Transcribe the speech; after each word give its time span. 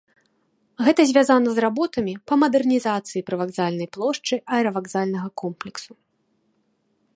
Гэта 0.85 1.01
звязана 1.09 1.49
з 1.57 1.63
работамі 1.65 2.13
па 2.31 2.37
мадэрнізацыі 2.45 3.23
прывакзальнай 3.29 3.87
плошчы 3.97 4.35
аэравакзальнага 4.55 5.29
комплексу. 5.43 5.93